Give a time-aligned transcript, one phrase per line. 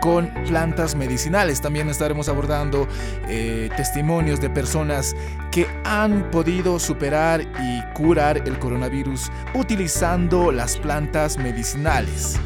[0.00, 1.60] con plantas medicinales.
[1.60, 2.88] También estaremos abordando
[3.28, 5.14] eh, testimonios de personas
[5.50, 12.38] que han podido superar y curar el coronavirus utilizando las plantas medicinales.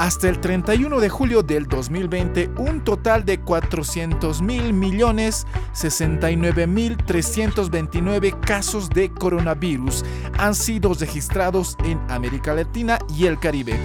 [0.00, 6.96] Hasta el 31 de julio del 2020, un total de 400 mil millones 69 mil
[6.96, 10.02] 329 casos de coronavirus
[10.38, 13.78] han sido registrados en América Latina y el Caribe.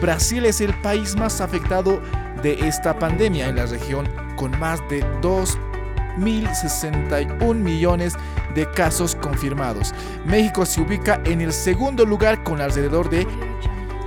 [0.00, 2.00] Brasil es el país más afectado
[2.42, 8.14] de esta pandemia en la región, con más de 2.061 millones
[8.54, 9.92] de casos confirmados.
[10.26, 13.24] México se ubica en el segundo lugar con alrededor de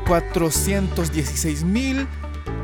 [0.08, 2.05] 416 mil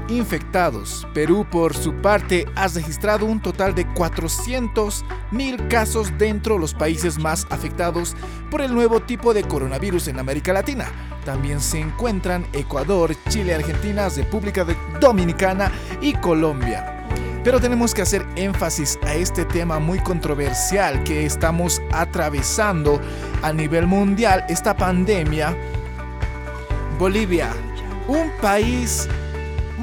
[0.07, 1.07] infectados.
[1.13, 6.73] Perú, por su parte, ha registrado un total de 400 mil casos dentro de los
[6.73, 8.15] países más afectados
[8.49, 10.85] por el nuevo tipo de coronavirus en América Latina.
[11.25, 14.65] También se encuentran Ecuador, Chile, Argentina, República
[14.99, 15.71] Dominicana
[16.01, 17.05] y Colombia.
[17.43, 23.01] Pero tenemos que hacer énfasis a este tema muy controversial que estamos atravesando
[23.41, 25.55] a nivel mundial, esta pandemia
[26.97, 27.49] Bolivia,
[28.07, 29.09] un país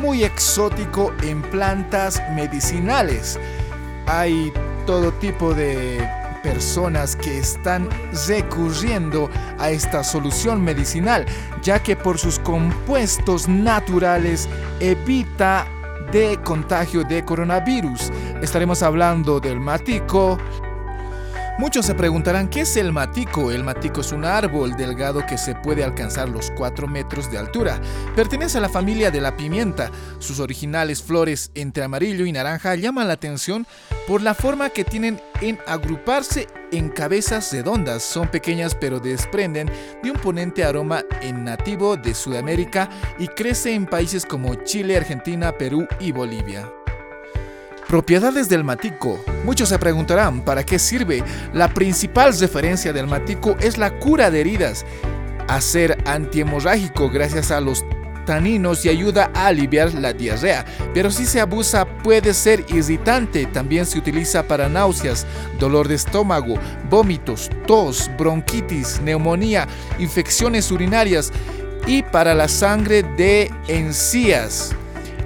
[0.00, 3.38] muy exótico en plantas medicinales.
[4.06, 4.52] Hay
[4.86, 6.08] todo tipo de
[6.42, 7.88] personas que están
[8.26, 9.28] recurriendo
[9.58, 11.26] a esta solución medicinal,
[11.62, 14.48] ya que por sus compuestos naturales
[14.80, 15.66] evita
[16.10, 18.10] de contagio de coronavirus.
[18.42, 20.38] Estaremos hablando del matico,
[21.60, 23.52] Muchos se preguntarán qué es el matico.
[23.52, 27.78] El matico es un árbol delgado que se puede alcanzar los 4 metros de altura.
[28.16, 29.90] Pertenece a la familia de la pimienta.
[30.20, 33.66] Sus originales flores entre amarillo y naranja llaman la atención
[34.08, 38.02] por la forma que tienen en agruparse en cabezas redondas.
[38.04, 39.70] Son pequeñas pero desprenden
[40.02, 45.52] de un ponente aroma en nativo de Sudamérica y crece en países como Chile, Argentina,
[45.52, 46.72] Perú y Bolivia.
[47.90, 49.18] Propiedades del matico.
[49.44, 51.24] Muchos se preguntarán para qué sirve.
[51.52, 54.86] La principal referencia del matico es la cura de heridas,
[55.48, 57.84] a ser antihemorrágico gracias a los
[58.26, 60.64] taninos y ayuda a aliviar la diarrea.
[60.94, 63.46] Pero si se abusa puede ser irritante.
[63.46, 65.26] También se utiliza para náuseas,
[65.58, 69.66] dolor de estómago, vómitos, tos, bronquitis, neumonía,
[69.98, 71.32] infecciones urinarias
[71.88, 74.76] y para la sangre de encías.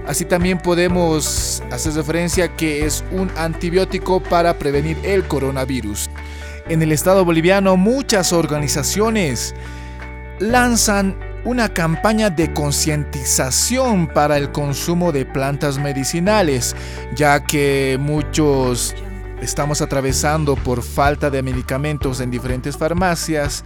[0.07, 6.11] Así también podemos hacer referencia que es un antibiótico para prevenir el coronavirus.
[6.69, 9.55] En el estado boliviano muchas organizaciones
[10.41, 16.75] lanzan una campaña de concientización para el consumo de plantas medicinales,
[17.15, 18.95] ya que muchos
[19.43, 23.63] estamos atravesando por falta de medicamentos en diferentes farmacias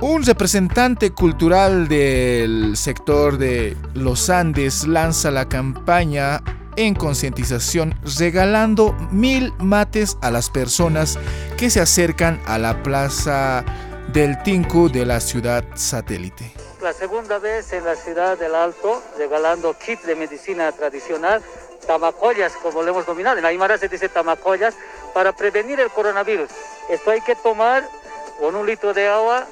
[0.00, 6.40] un representante cultural del sector de los Andes lanza la campaña
[6.76, 11.18] en concientización regalando mil mates a las personas
[11.56, 13.64] que se acercan a la plaza
[14.12, 16.52] del Tinku de la ciudad satélite.
[16.80, 21.42] La segunda vez en la ciudad del Alto, regalando kit de medicina tradicional,
[21.88, 23.38] tamacoyas, como le hemos dominado.
[23.38, 24.76] En Aymara se dice tamacoyas,
[25.12, 26.50] para prevenir el coronavirus.
[26.88, 27.82] Esto hay que tomar
[28.38, 29.48] con un litro de agua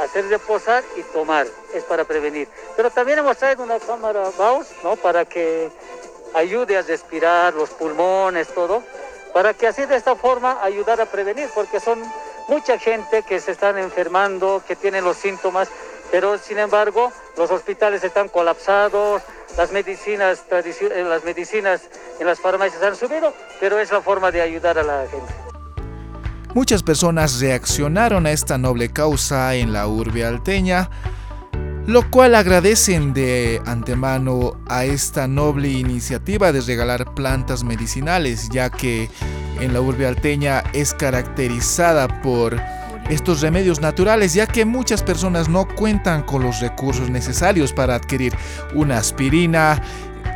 [0.00, 2.48] hacer reposar y tomar, es para prevenir.
[2.76, 4.96] Pero también hemos traído una cámara Baus, ¿no?
[4.96, 5.70] Para que
[6.34, 8.82] ayude a respirar los pulmones, todo,
[9.32, 12.02] para que así de esta forma ayudar a prevenir, porque son
[12.48, 15.68] mucha gente que se están enfermando, que tienen los síntomas,
[16.10, 19.22] pero sin embargo los hospitales están colapsados,
[19.56, 21.82] las medicinas, eh, las medicinas
[22.18, 25.41] en las farmacias han subido, pero es la forma de ayudar a la gente.
[26.54, 30.90] Muchas personas reaccionaron a esta noble causa en la urbe alteña,
[31.86, 39.08] lo cual agradecen de antemano a esta noble iniciativa de regalar plantas medicinales, ya que
[39.60, 42.60] en la urbe alteña es caracterizada por
[43.08, 48.34] estos remedios naturales, ya que muchas personas no cuentan con los recursos necesarios para adquirir
[48.74, 49.82] una aspirina,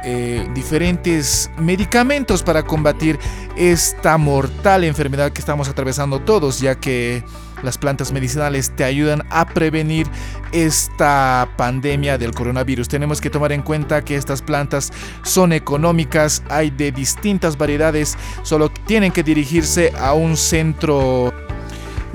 [0.05, 3.19] eh, diferentes medicamentos para combatir
[3.57, 7.25] esta mortal enfermedad que estamos atravesando todos, ya que
[7.63, 10.07] las plantas medicinales te ayudan a prevenir
[10.53, 12.89] esta pandemia del coronavirus.
[12.89, 18.69] Tenemos que tomar en cuenta que estas plantas son económicas, hay de distintas variedades, solo
[18.69, 21.33] tienen que dirigirse a un centro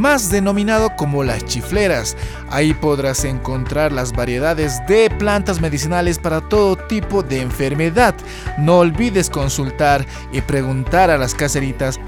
[0.01, 2.17] más denominado como las chifleras.
[2.49, 8.15] Ahí podrás encontrar las variedades de plantas medicinales para todo tipo de enfermedad.
[8.57, 10.03] No olvides consultar
[10.33, 11.99] y preguntar a las caseritas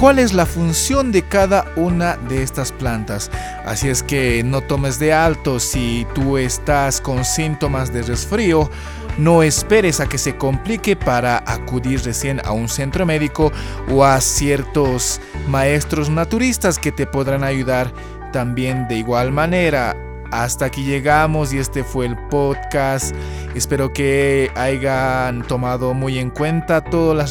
[0.00, 3.30] cuál es la función de cada una de estas plantas.
[3.66, 8.70] Así es que no tomes de alto si tú estás con síntomas de resfrío
[9.18, 13.52] no esperes a que se complique para acudir recién a un centro médico
[13.90, 17.92] o a ciertos maestros naturistas que te podrán ayudar
[18.32, 19.94] también de igual manera.
[20.30, 23.14] Hasta aquí llegamos y este fue el podcast.
[23.54, 27.28] Espero que hayan tomado muy en cuenta todas las